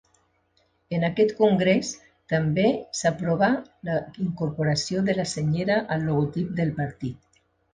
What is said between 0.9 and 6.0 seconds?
En aquest congrés també s'aprovà la incorporació de la senyera